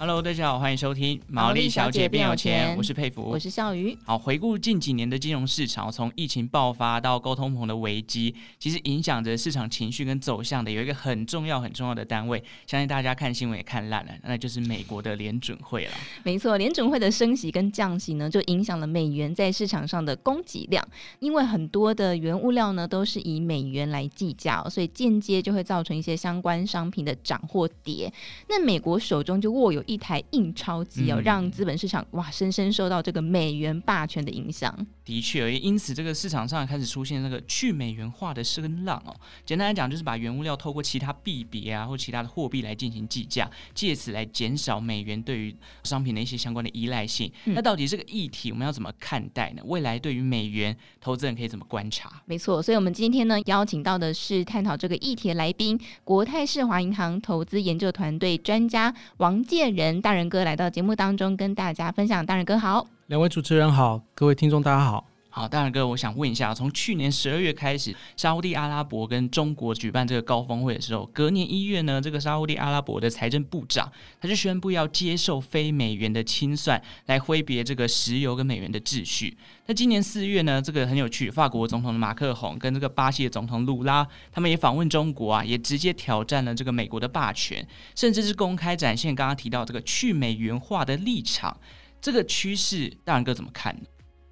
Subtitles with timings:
[0.00, 3.94] Hello，大家好，欢迎收听《毛利小姐变有钱》，我是佩服，我是笑鱼。
[4.02, 15.90] 好，回顾近几年的金融市场，从疫情爆发到高通膨的危机，其实影响着市场情绪跟走向的有一个很重要、很重要的单位，相信大家看新闻也看烂了，那就是美国的联准会了。
[16.22, 20.82] 没错，联准会的升息跟降息呢，就影响了美元在市场上的供给量，
[21.18, 28.10] 因为很多的原物料呢都是以美元来计价，所以间接就会造成一些相关商品的涨或跌。
[28.48, 29.84] 那美国手中就握有。
[29.90, 34.72] 一台印钞机哦，让资本市场哇深深受到这个美元霸权的影响。
[35.10, 39.12] 的确，也因此这个市场上开始出现那个去美元化的声浪哦。
[39.44, 47.28] 简单来讲，就是把原物料透过其他币别啊或其他的货币来进行计价，借此来减少美元对于商品的一些相关的依赖性。
[47.46, 49.62] 嗯、那到底这个议题我们要怎么看待呢？
[49.64, 52.22] 未来对于美元投资人可以怎么观察？
[52.26, 60.00] 没错，所以我们今天呢邀请到的是探讨这个议题的来宾，国泰世华银行投资研究团队专家王建仁。
[60.00, 65.04] 大仁哥来到节目当中跟大家分享，大仁哥好，两位主持人好，各位听众大家好。
[65.30, 79.36] 好，大仁哥，我想问一下，从去年十二月开始，沙乌地阿拉伯跟中国举办这个高峰会的时候，隔年一月呢，这个沙乌地阿拉伯的财政部长他就宣布要接受非美元的清算，来挥别这个石油跟美元的秩序。
[79.66, 87.66] 那今年四月呢，这个很有趣，法国总统马克宏跟这个巴西的总统鲁拉，他们也访问中国啊，也直接挑战了这个美国的霸权，
[87.96, 91.56] 甚至是公开展现刚刚提到这个去美元化的立场。
[92.00, 93.82] 这个趋势，大仁哥怎么看呢？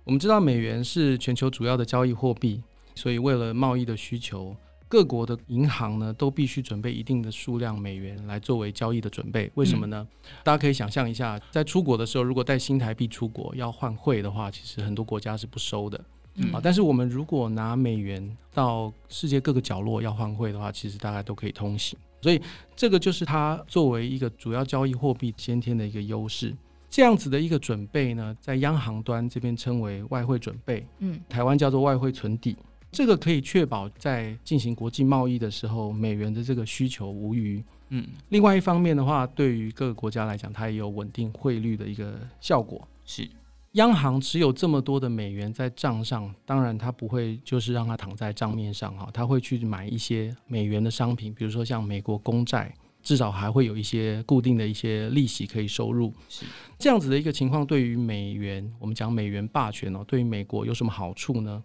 [0.04, 2.62] 我们知道美元是全球主要的交易货币，
[2.94, 4.56] 所以为了贸易的需求，
[4.88, 9.50] 各国的银行呢都必须准备一定的数量美元来作为交易的准备。
[9.54, 10.08] 为什么呢？
[10.10, 16.02] 嗯、大家可以想象一下，在出国的时候，如果带新台币出国要换汇的话，其实很多国家是不收的。
[16.36, 21.98] 嗯、啊，但是我们如果拿美元到世界各个角落要换汇的话，其实大概都可以通行。
[22.22, 22.40] 所以
[22.74, 26.56] 这个就是它作为一个主要交易货币先天的一个优势。
[26.90, 32.56] 这样子的一个准备呢，在央行端这边称为外汇准备，嗯，台湾叫做外汇存底，
[32.90, 38.06] 这个可以确保在进行国际贸易的时候，美元的这个需求无虞，嗯。
[38.30, 42.88] 另外一方面的话，对于各个国家来讲，它也有稳定汇率的一个效果。
[43.04, 43.28] 是，
[43.72, 52.74] 央行持有这么多的美元在账上，当然它不会就是让它躺在账面上哈，它会去买一些美元的商品，比如说像美国公债。
[53.02, 56.44] 至少还会有一些固定的一些利息可以收入，是
[56.78, 57.64] 这样子的一个情况。
[57.64, 61.62] 对于美元，我们讲美元霸权哦，对于美国有什么好处呢？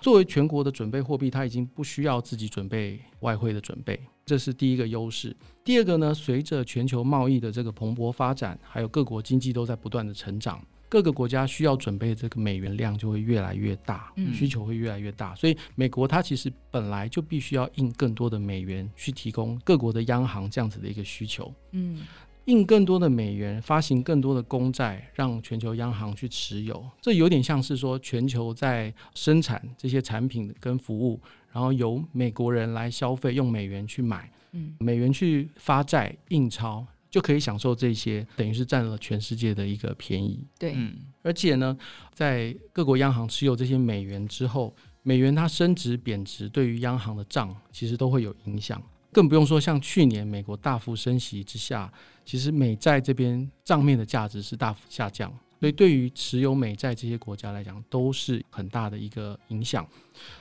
[0.00, 5.36] 作为全国的准备货币，它已经不需要自己准备外汇的准备，这是第一个优势。
[5.64, 10.64] 第二个呢，随着全球贸易的这个蓬勃发展，还有各国经济都在不断的成长。
[10.88, 21.52] 各个国家需要准备的这个美元量就会越来越大，需求会越来越大，所以美国它其实本来就必须要印更多的美元去提供各国的央行这样子的一个需求。
[21.72, 22.02] 嗯，
[22.44, 31.20] 印更多的美元，发行更多的公债，让全球央行去持有，这有点像是说全球在生产这些产品跟服务，
[31.52, 36.86] 然后由美国人来消费，用美元去买，嗯，美元去发债印钞。
[37.14, 40.44] 就可以享受这些，等于是占了全世界的一个便宜。
[40.58, 41.78] 对，嗯，而且呢，
[42.12, 48.82] 在各国央行持有这些美元之后，美元它升值贬值，对于央行的账其实都会有影响。
[49.12, 51.88] 更不用说像去年美国大幅升息之下，
[52.24, 59.86] 其实美债这边账面的价值是大幅下降，所以对于持有美债这些国家来讲，都是很大的一个影响。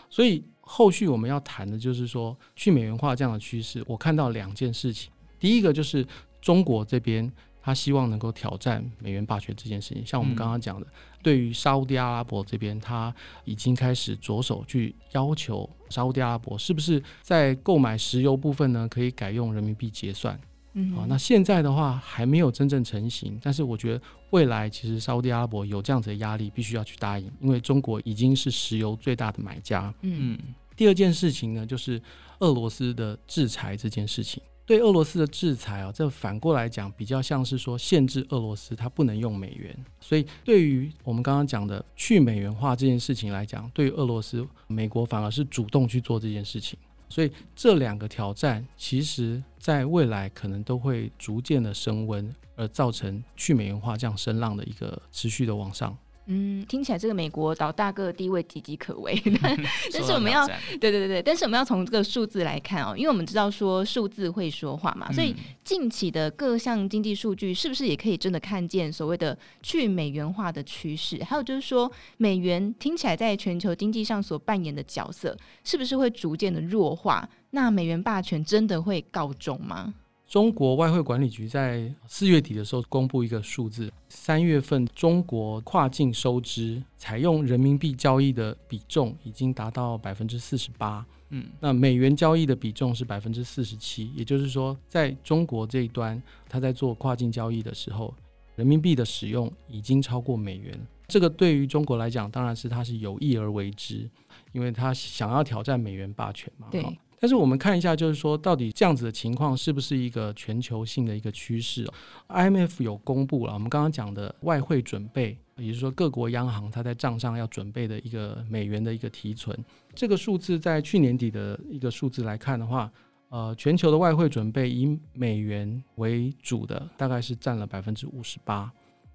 [0.09, 6.03] 所以后续我们要谈的就是说，去美元化这样的趋势，我看到两件事情，第一个就是。
[6.43, 7.31] 中国这边，
[7.61, 10.05] 他希望能够挑战美元霸权这件事情。
[10.05, 10.91] 像我们刚刚讲的，嗯、
[11.23, 13.15] 对于沙乌地阿拉伯这边，他
[13.45, 20.37] 已经开始着手去要求沙乌地阿拉伯是不是在购买石油部分呢，可以改用人民币结算。
[20.73, 29.93] 嗯哼，好，那现在的话还没有真正成型，但是我觉得未来其实沙乌地阿拉伯有这样子的压力，必须要去答应，因为中国已经是石油最大的买家。
[30.01, 30.37] 嗯，
[30.75, 32.01] 第二件事情呢，就是
[32.39, 34.43] 俄罗斯的制裁这件事情。
[34.65, 39.77] 对俄罗斯的制裁啊，这反过来讲，比较像是说限制俄罗斯它不能用美元。
[39.99, 46.79] 所以对于我们刚刚讲的去美元化这件事情来讲，对于俄罗斯，美国反而是主动去做这件事情。
[47.09, 55.95] 所以这两个挑战，其实在未来可能都会逐渐的升温，而造成去美元化这样声浪的一个持续的往上。
[56.27, 59.57] 嗯，听起来这个美国老大哥的地位岌岌可危， 但
[59.91, 60.47] 但是我们要
[60.79, 71.23] 对对对，但是我们要从这个数字来看哦，因为我们知道说数字会说话嘛，所以近期的各项经济数据是不是也可以真的看见所谓的去美元化的趋势？
[71.23, 77.27] 还有就是说，美元听起来在全球经济上所扮演的角色，是不是会逐渐的弱化？
[77.51, 79.93] 那美元霸权真的会告终吗？
[80.33, 96.19] 中国外汇管理局在四月底的时候公布一个数字，三月份中国跨境收支采用人民币交易的比重已经达到百分之四十八，嗯，那美元交易的比重是百分之四十七，也就是说，在中国这一端，
[96.49, 98.11] 他在做跨境交易的时候，
[98.55, 100.75] 人民币的使用已经超过美元。
[101.07, 104.09] 这个对于中国来讲，当然是他是有意而为之，
[104.51, 106.69] 因为他想要挑战美元霸权嘛。
[106.71, 106.83] 对。
[107.23, 111.89] 但是我们看一下，就是说，到底这样子的情况是不是一个全球性的一个趋势
[112.27, 119.57] ？IMF 有公布了，我们刚刚讲的外汇准备，也就是说各国央行它在账上要准备的一个美元的一个提存，
[119.95, 122.91] 这个数字在去年底的一个数字来看的话，
[123.29, 128.69] 呃，全球的外汇准备以美元为主的，大概是占了百分之五十八。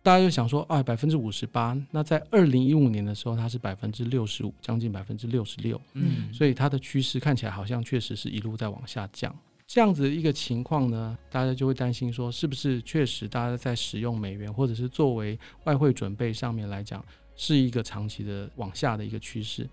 [0.09, 9.31] 大家就想说，啊，百分之五十八，那在二零一五年的时候，它是百分之六十五，将近百分之六十六，嗯，所以它的趋势看起来好像确实是一路在往下降。
[9.67, 17.05] 这样子的一个情况呢，大家就会担心说，是不是确实大家在使用美元或者是作为外汇准备上面来讲，
[17.37, 19.69] 是一个长期的往下的一个趋势？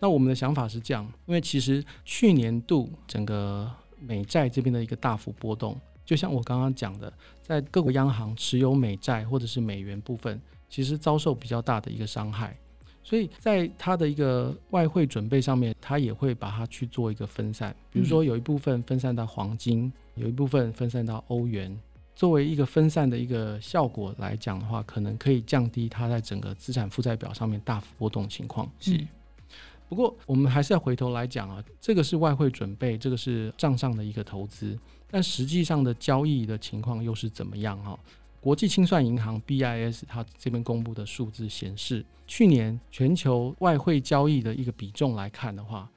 [0.00, 5.80] 那我们的想法是这样，因为其实去年度整个美债这边的一个大幅波动。
[6.06, 7.12] 就像我刚刚讲的，
[7.42, 12.56] 在各国央行持有美债或者是美元部分，其实遭受比较大的一个伤害，
[13.02, 17.74] 所以在它的一个外汇准备上面，它也会把它去做一个分散。
[17.90, 21.76] 比如说有一部分分散到黄金，有一部分分散到欧元，
[22.14, 28.70] 作为一个分散的一个效果来讲的话，可能可以降低它在整个资产负债表上面大幅波动情况。
[28.78, 29.04] 是。
[29.88, 34.78] 不过我们还是要回头来讲啊，这个是外汇准备，这个是账上的一个投资。
[35.08, 37.98] 但实际上的交易的情况又是怎么样哈？
[38.40, 45.88] 国际清算银行 BIS 它这边公布的数字显示，去年全球外汇交易的一个比重来看的话，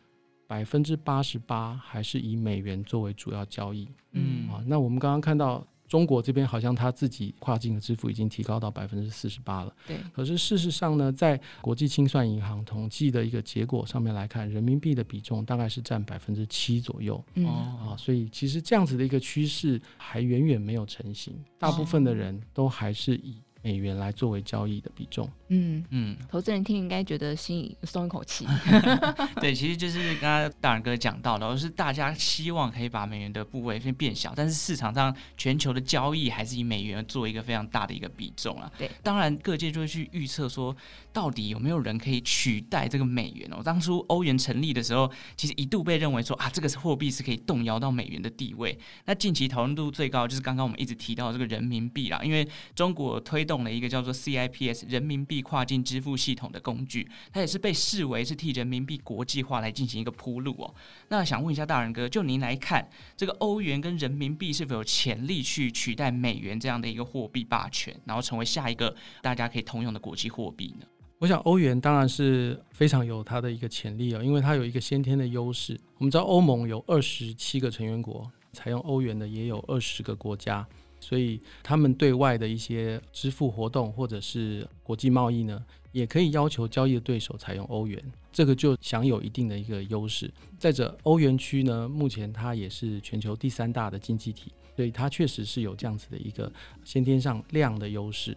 [0.48, 3.88] 百分之八十八还是以美元作为主要交易。
[4.12, 5.66] 嗯啊，那我们刚刚看到。
[5.90, 9.74] 中国这边好像他自己跨境的支付已经提高到百分之四十八了。
[9.88, 9.98] 对。
[10.14, 17.22] 可是事实上呢，在国际清算银行统计的一个结果上面来看，人民币的比重大概是占百分之七左右。
[17.34, 17.46] 嗯。
[17.48, 25.30] 啊，所以其实这样子的一个趋势还远远没有成型，大部分的人都还是以美元来作为交易的比重。
[25.50, 28.46] 嗯嗯，投资人听应该觉得心里松一口气。
[29.42, 38.72] 对，其实就是刚刚大仁哥讲到的，而是大家希望可以把美元的部位先变小，但是市场上全球的交易还是以美元做一个非常大的一个比重啊。
[38.78, 40.76] 对，当然各界就会去预测说，
[41.12, 43.62] 到底有没有人可以取代这个美元哦？
[43.64, 48.78] 当初欧元成立的时候，其实一度被认为说啊，这个货币是可以动摇到美元的地位。
[49.06, 55.44] 那近期讨论度最高就是刚刚我们一直提到这个人民币啦，因为中国推动了一个叫做 CIPS 人民币。
[55.50, 60.72] 跨境支付系统的工具，它也是被视为是替人民币国际化来进行一个铺路哦。
[61.08, 62.88] 那想问一下大仁哥，就您来看，
[63.18, 70.86] 这个欧元跟人民币是否有潜力去取代美元这样的一个货币霸权，然后成为下一个大家可以通用的国际货币呢？
[71.18, 75.76] 我想欧元当然是非常有它的一个潜力哦，因为它有一个先天的优势。
[75.98, 80.64] 我们知道欧盟有二十七个成员国，采用欧元的也有二十个国家。
[81.00, 90.32] 所以，他们对外的一些支付活动或者是国际贸易呢，也可以要求交易的对手采用欧元，这个就享有一定的一个优势。
[90.58, 96.52] 再者，欧元区呢，目前它也是全球第三大的经济体，所以它确实是有这样子的一个
[96.84, 98.36] 先天上量的优势。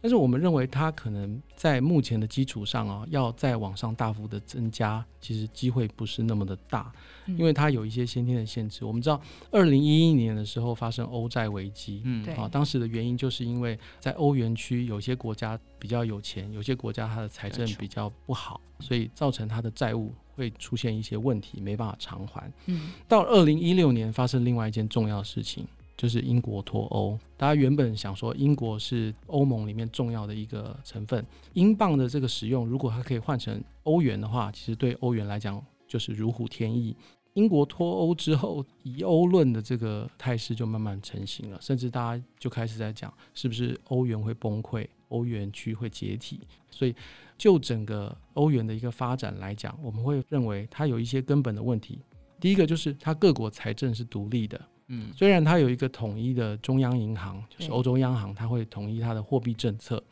[0.00, 6.92] 但是我们认为它可能在目前的基础上啊，要再往上大幅的增加，其实机会不是那么的大，
[7.26, 8.84] 因为它有一些先天的限制。
[8.84, 22.48] 我们知道，二零一一年的时候发生欧债危机，嗯，啊，当时的原因就是因为在欧元区有些国家比较有钱，有些国家它的财政比较不好，所以造成它的债务会出现一些问题，没办法偿还。
[22.66, 25.66] 嗯，到二零一六年发生另外一件重要的事情。
[25.98, 36.96] 就是英国脱欧，大家原本想说英国是欧盟里面重要的一个成分，英镑的这个使用，如果它可以换成欧元的话，其实对欧元来讲就是如虎添翼。
[37.34, 46.40] 英国脱欧之后，以欧论的这个态势就慢慢成型了，甚至大家就开始在讲，是不是欧元会崩溃，欧元区会解体。
[46.70, 46.94] 所以，
[47.36, 52.00] 就整个欧元的一个发展来讲，我们会认为它有一些根本的问题。
[52.38, 54.60] 第一个就是它各国财政是独立的。
[54.88, 60.02] 嗯，虽然它有一个统一的中央银行，就是欧洲央行，它会统一它的货币政策，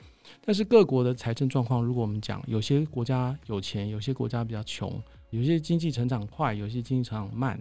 [0.44, 7.58] 但是各国的财政状况，如果我们讲，有些国家有钱，有些国家比较穷，有些经济成长快，有些经济成长慢，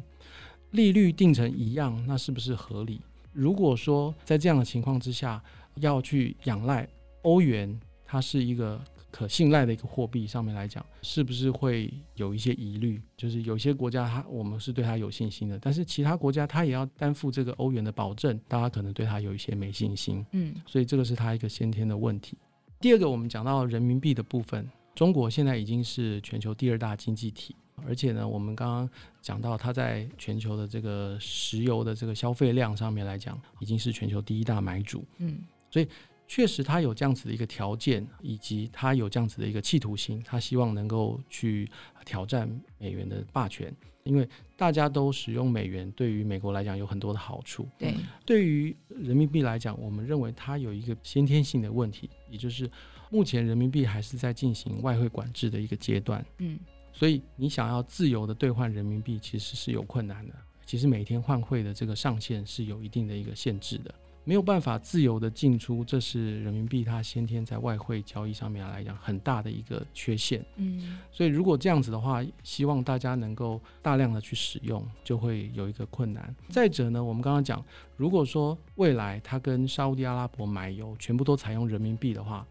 [0.72, 3.02] 利率定成一样，那是不是合理？
[3.32, 5.42] 如果说在这样的情况之下，
[5.76, 6.88] 要去仰赖
[7.22, 8.80] 欧元，它是一个。
[9.16, 13.02] 可信赖的一个货币上面来讲，是不是会有一些疑虑？
[13.16, 20.26] 就是有些国家它我们是对它有信心的，但是其他国家它也要担负这个欧元的保证，大家可能对它有一些没信心。
[20.32, 22.38] 嗯，所以这个是它一个先天的问题。
[22.82, 27.56] 第二个，我们讲到人民币的部分，中国现在已经是全球第二大经济体，
[27.88, 28.90] 而且呢，我们刚刚
[29.22, 35.06] 讲到它在全球的这个石油的这个消费量上面来讲，已经是全球第一大买主。
[35.20, 35.40] 嗯，
[35.72, 35.88] 所以。
[36.28, 41.70] 确实，他有这样子的一个条件，以及他有这样子的一个企图心，他希望能够去
[42.06, 43.74] 挑战美元的霸权。
[44.04, 47.68] 因为大家都使用美元，对于美国来讲有很多的好处。
[47.76, 52.70] 对，对于人民币来讲，我们认为它有一个先天性的问题，也就是
[53.10, 56.24] 目前人民币还是在进行外汇管制的一个阶段。
[56.38, 56.60] 嗯，
[56.94, 60.34] 所以你想要自由的兑换人民币，其实是有困难的。
[60.64, 63.94] 其实每天换汇的这个上限是有一定的一个限制的。
[64.26, 70.44] 没有办法自由的进出，这是人民币它先天在外汇交易上面来讲很大的一个缺陷。
[70.56, 76.36] 嗯，所以如果这样子的话，希望大家能够大量的去使用，就会有一个困难。
[76.50, 77.64] 再者呢，我们刚刚讲，
[77.96, 82.46] 如果说未来它跟沙乌地阿拉伯买油全部都采用人民币的话，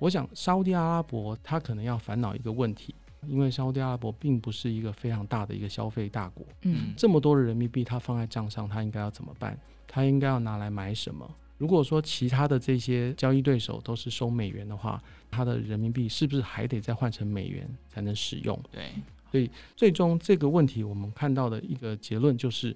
[0.00, 2.92] 我想沙乌地阿拉伯它可能要烦恼一个问题，
[3.28, 6.44] 因为沙乌地阿拉伯并不是一个非常大的一个消费大国。
[6.62, 9.56] 嗯，这么多的人民币它放在账上，它应该要怎么办？
[9.94, 11.30] 他应该要拿来买什么？
[11.58, 14.98] 如果说其他的这些交易对手都是收美元的话，
[15.30, 18.58] 他的人民币是不是还得再换成美元才能使用？
[18.72, 18.90] 对，
[19.30, 22.74] 所以最终这个问题，我们看到的一个结论就是，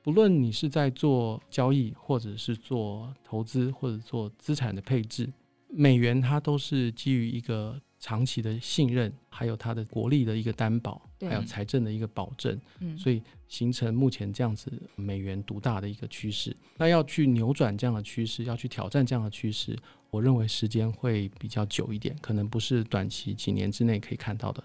[0.00, 5.28] 不论你是在做交易，或者是做投资，或者做资产的配置，
[5.68, 7.80] 美元它都是基于一个。
[8.00, 16.56] 长期的信任，还有它的国力的一个担保，还有财政的一个保证，嗯，所以形成目前这样子美元独大的一个趋势。
[16.76, 19.76] 那要去扭转这样的趋势，要去挑战这样的趋势，
[20.10, 24.62] 我认为时间会比较久一点，可能不是短期几年之内可以看到的。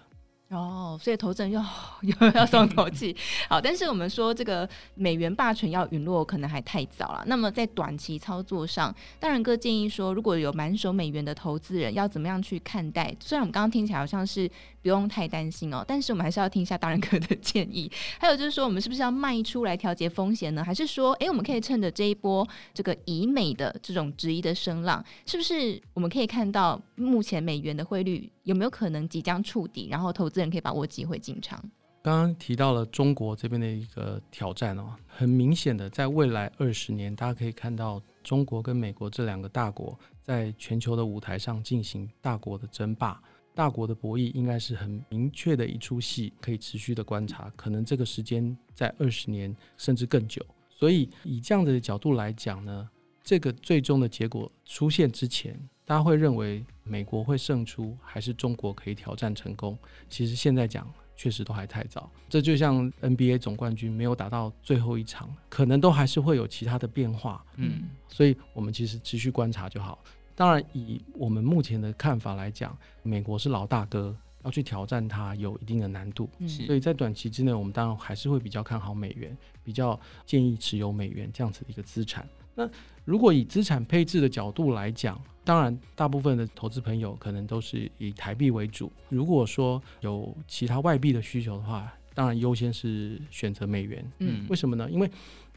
[0.50, 1.60] 哦，所以投资人又
[2.02, 3.16] 又要松口气。
[3.48, 7.22] 好，但是我们说这个美元霸权要陨落，可能还太早了。
[7.26, 13.14] 那么在短期操作上，大仁哥建议说，如果有满手美元的投资人，要怎么样去看待？
[13.20, 14.50] 虽然我们刚刚听起来好像是
[14.82, 17.88] 不用太担心哦，但是我们还是要听一下大仁哥的 建议。
[18.18, 20.64] 还有就是说，我们是不是要卖出来调节风险呢？
[20.64, 28.28] 还是说，诶，我们可以趁着这一波这个以美的这种质疑的声浪，是不是我们可以看到目前美元的汇率？
[28.44, 31.62] 有没有可能即将触底，然后投资人可以把握机会进场？
[32.02, 43.22] 刚刚提到了中国这边的一个挑战哦，很明显的，在未来二十年，大家可以看到中国跟美国这两个大国在全球的舞台上进行大国的争霸，
[43.54, 50.42] 大国的博弈应该是很明确的一出戏，可以持续的观察，可能这个时间在二十年甚至更久。
[50.70, 52.88] 所以以这样的角度来讲呢，
[53.22, 55.60] 这个最终的结果出现之前。
[55.90, 59.76] 大家会认为美国会胜出，还是中国可以挑战成功？
[60.08, 62.08] 其实现在讲确实都还太早。
[62.28, 67.44] 这就像 NBA 总冠军没有打到最后一场，可能都还是会有其他的变化。
[67.56, 69.98] 嗯，所以我们其实持续观察就好。
[70.36, 76.30] 当然，以我们目前的看法来讲，美国是老大哥，要去挑战它有一定的难度。
[76.38, 82.28] 嗯，所以在短期之内，我们当然还是会比较看好美元，比较建议持有美元这样子的一个资产。
[82.60, 82.70] 那
[83.04, 88.92] 如果以资产配置的角度来讲，当然，大部分的投资朋友可能都是以台币为主。
[89.08, 94.04] 如果说有其他外币的需求的话，当然优先是选择美元。
[94.18, 94.88] 嗯，为什么呢？
[94.90, 95.10] 因为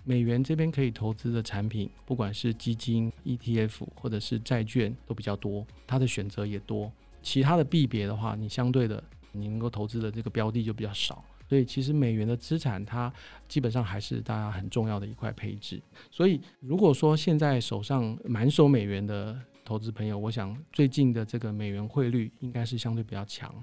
[0.06, 6.92] 美元这边可以投资的产品，不管是基金、ETF 或者是债券都比较多，它的选择也多。
[7.22, 11.24] 其他的币别的话，你相对的你能够投资的这个标的就比较少。
[11.48, 13.12] 所以其实美元的资产，它
[13.48, 15.82] 基本上还是大家很重要的一块配置。
[16.10, 23.54] 所以如果说现在手上满手美元的投资朋友，我想最近的这个美元汇率应该是相对比较强，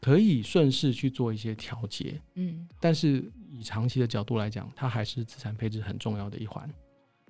[0.00, 2.20] 可以顺势去做一些调节。
[2.34, 6.68] 嗯，但是以长期的角度来讲，它还是资产配置很重要的一环。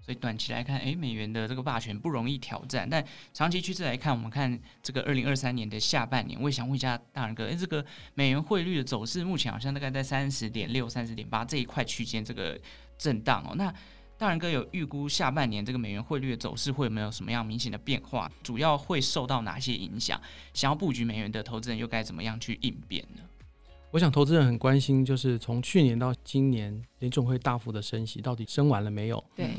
[0.06, 2.88] 所以短期来看，诶，美元的这个霸权不容易挑战。
[2.88, 7.84] 但长期趋势来看，我们看这个二零二三年的下半年，我也想问一下大仁哥，诶，这个
[8.14, 12.56] 美元汇率的走势目前好像大概在三十点六、三十点八这一块区间这个
[12.96, 13.56] 震荡哦。
[13.56, 13.74] 那
[14.16, 18.30] 大仁哥有预估下半年这个美元汇率的走势会有没有什么样明显的变化？
[18.44, 20.20] 主要会受到哪些影响？
[20.54, 23.22] 想要布局美元的投资人又该怎么样去应变呢？
[23.90, 29.24] 我想投资人很关心，就是从去年到今年，联总会大幅的升息，到底升完了没有？
[29.34, 29.50] 对，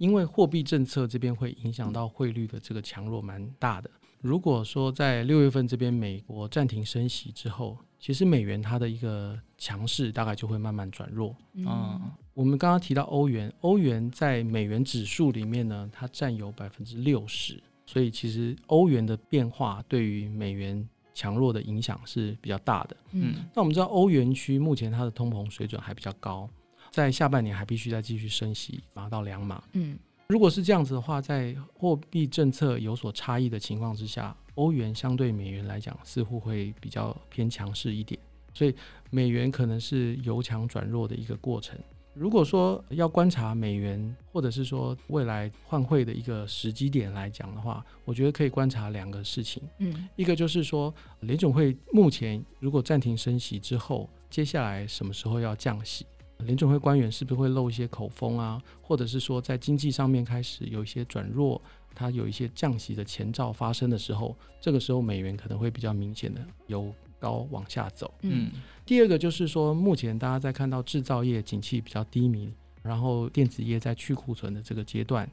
[0.00, 3.90] 因为货币政策这边会影响到汇率的这个强弱蛮大的。
[4.22, 11.36] 如果说在六月份这边美国暂停升息之后，其实美元它的一个强势大概就会慢慢转弱。
[11.52, 12.00] 嗯，
[12.32, 22.96] 我们刚刚提到欧元，欧元在美元指数里面呢，它占有百分之六十，所以其实欧元的变化对于美元强弱的影响是比较大的。
[23.12, 26.48] 嗯，那我们知道欧元区目前它的通膨水准还比较高，
[26.90, 29.62] 在下半年还必须再继续升息，达到两码。
[29.72, 38.20] 嗯，如果是这样子的话，在货币政策有所差异的情况之下，欧元相对美元来讲，似乎会比较偏强势一点，
[38.52, 38.74] 所以
[39.10, 41.78] 美元可能是由强转弱的一个过程。
[42.12, 49.62] 如果说要观察美元，或者是说未来换汇的一个时机点来讲的话，我觉得可以观察两个事情。
[49.78, 56.04] 嗯，一个就是说，联总会目前如果暂停升息之后，接下来什么时候要降息？
[56.44, 58.62] 联准会官员是不是会漏一些口风啊？
[58.80, 61.60] 或者是说，在经济上面开始有一些转弱？
[61.92, 68.14] 它有一些降息的前兆发生的时候，这个时候美元可能会比较明显的由高往下走。
[68.22, 68.52] 嗯，
[68.86, 72.48] 第二个就是说，目前大家在看到制造业景气比较低迷，
[72.82, 75.28] 然后电子业在去库存的这个阶段，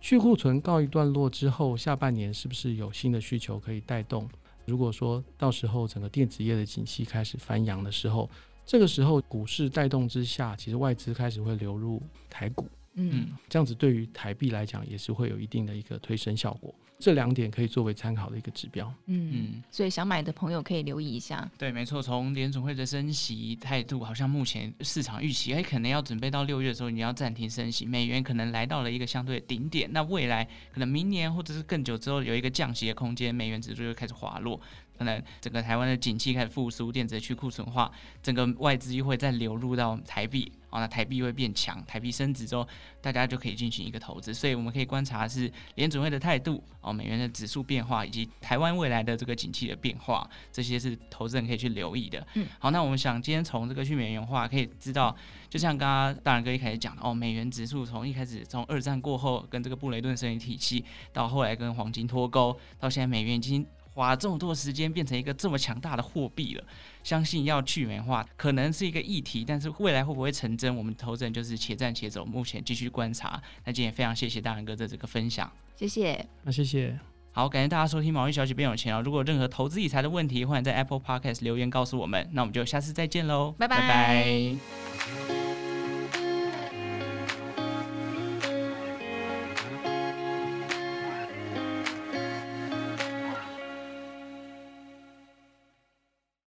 [0.00, 4.28] 去库存告一段落之后，下半年是不是有新的需求可以带动？
[4.64, 8.28] 如果说到时候整个电子业的景气开始翻扬的时候，
[8.70, 12.68] 这个时候股市带动之下，其实外资开始会流入台股。
[12.94, 18.92] 嗯，这样子对于台币来讲也是会有一定的一个推升效果，这两点可以作为参考的一个指标。
[19.06, 21.50] 嗯嗯，所以想买的朋友可以留意一下。
[21.56, 29.88] 对，没错，从联总会的升息态度，好像目前市场预期，哎，可能要准备到六月的时候，你要暂停升息，美元可能来到了一个相对的顶点。
[29.92, 34.60] 那未来可能明年或者是更久之后有一个降息的空间，美元指数就开始滑落。
[34.98, 37.90] 可能整个台湾的景气开始复苏，电子去库存化，
[38.22, 42.66] 整个外资又会再流入到台币，哦，那台币会变强，台币升值之后，
[43.00, 44.32] 大家就可以进行一个投资。
[44.32, 52.26] 所以我们可以观察是联准会的态度，哦，美元的指数变化，以及台湾未来的这个景气的变化，这些是投资人可以去留意的。
[52.34, 55.14] 嗯，好，那我们想今天从这个去美元化可以知道，
[55.48, 63.66] 就像刚刚大仁哥一开始讲的，哦，美元指数从一开始从二战过后跟这个布雷顿森林体系，到后来跟黄金脱钩，到现在美元已经。
[64.00, 66.64] 花这么多时间变成一个这么强大的货币了，
[67.04, 73.40] 相信要去美元化可能是一个议题，但是未来会不会成真，我们投资人就是且战且走，目前继续观察。
[73.66, 76.26] 那今天也非常谢谢大仁哥的这个分享，谢谢。
[76.44, 76.98] 那谢谢，
[77.32, 79.02] 好，感谢大家收听《毛利小姐变有钱》哦。
[79.02, 82.26] 如果有任何投资理财的问题，欢迎在 Apple Podcast 留言告诉我们。
[82.32, 83.76] 那我们就下次再见喽，拜拜。
[83.76, 85.39] 拜拜。